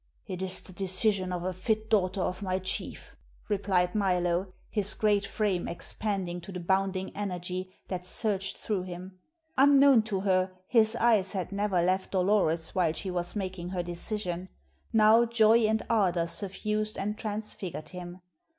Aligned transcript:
"It 0.25 0.41
is 0.41 0.61
the 0.61 0.73
decision 0.73 1.31
of 1.31 1.43
a 1.43 1.53
fit 1.53 1.87
daughter 1.87 2.21
of 2.21 2.41
my 2.41 2.57
chief," 2.57 3.15
replied 3.49 3.93
Milo, 3.93 4.51
his 4.67 4.95
great 4.95 5.27
frame 5.27 5.67
expanding 5.67 6.41
to 6.41 6.51
the 6.51 6.59
bounding 6.59 7.15
energy 7.15 7.71
that 7.87 8.03
surged 8.03 8.57
through 8.57 8.81
him. 8.81 9.19
Unknown 9.59 10.01
to 10.05 10.21
her, 10.21 10.53
his 10.65 10.95
eyes 10.95 11.33
had 11.33 11.51
never 11.51 11.83
left 11.83 12.09
Dolores 12.13 12.73
while 12.73 12.93
she 12.93 13.11
was 13.11 13.35
making 13.35 13.69
her 13.69 13.83
decision; 13.83 14.49
now 14.91 15.23
joy 15.23 15.59
and 15.67 15.83
ardor 15.87 16.25
suffused 16.25 16.97
and 16.97 17.15
transfigured 17.15 17.89
him. 17.89 18.21